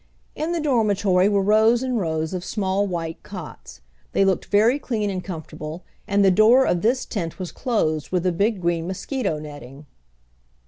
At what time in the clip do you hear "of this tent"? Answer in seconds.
6.65-7.37